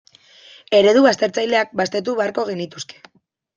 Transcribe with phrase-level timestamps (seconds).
[0.77, 3.01] Eredu baztertzaileak baztertu beharko genituzke.